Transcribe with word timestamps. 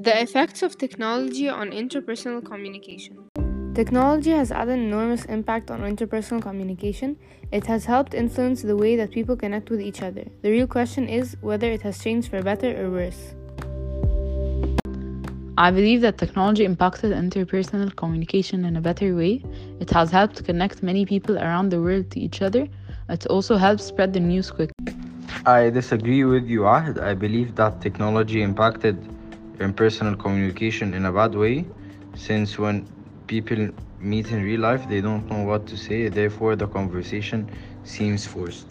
The 0.00 0.22
effects 0.22 0.62
of 0.62 0.78
technology 0.78 1.48
on 1.48 1.72
interpersonal 1.72 2.44
communication. 2.44 3.16
Technology 3.74 4.30
has 4.30 4.50
had 4.50 4.68
an 4.68 4.78
enormous 4.78 5.24
impact 5.24 5.72
on 5.72 5.80
interpersonal 5.80 6.40
communication. 6.40 7.16
It 7.50 7.66
has 7.66 7.84
helped 7.84 8.14
influence 8.14 8.62
the 8.62 8.76
way 8.76 8.94
that 8.94 9.10
people 9.10 9.34
connect 9.34 9.70
with 9.70 9.80
each 9.80 10.00
other. 10.00 10.24
The 10.42 10.52
real 10.52 10.68
question 10.68 11.08
is 11.08 11.36
whether 11.40 11.68
it 11.68 11.82
has 11.82 11.98
changed 11.98 12.30
for 12.30 12.40
better 12.44 12.70
or 12.80 12.92
worse. 12.92 13.34
I 15.58 15.72
believe 15.72 16.00
that 16.02 16.16
technology 16.16 16.64
impacted 16.64 17.10
interpersonal 17.10 17.94
communication 17.96 18.64
in 18.64 18.76
a 18.76 18.80
better 18.80 19.16
way. 19.16 19.42
It 19.80 19.90
has 19.90 20.12
helped 20.12 20.44
connect 20.44 20.80
many 20.80 21.06
people 21.06 21.38
around 21.38 21.70
the 21.70 21.82
world 21.82 22.12
to 22.12 22.20
each 22.20 22.40
other. 22.40 22.68
It 23.08 23.26
also 23.26 23.56
helps 23.56 23.82
spread 23.82 24.12
the 24.12 24.20
news 24.20 24.52
quickly. 24.52 24.94
I 25.44 25.70
disagree 25.70 26.22
with 26.22 26.46
you, 26.46 26.60
Ahd. 26.60 27.00
I 27.02 27.14
believe 27.14 27.56
that 27.56 27.80
technology 27.80 28.42
impacted 28.42 28.96
impersonal 29.60 30.16
communication 30.16 30.94
in 30.94 31.06
a 31.06 31.12
bad 31.12 31.34
way, 31.34 31.64
since 32.14 32.58
when 32.58 32.86
people 33.26 33.68
meet 34.00 34.30
in 34.30 34.42
real 34.42 34.60
life, 34.60 34.88
they 34.88 35.00
don't 35.00 35.28
know 35.30 35.42
what 35.42 35.66
to 35.66 35.76
say, 35.76 36.08
therefore, 36.08 36.56
the 36.56 36.66
conversation 36.66 37.50
seems 37.84 38.26
forced. 38.26 38.66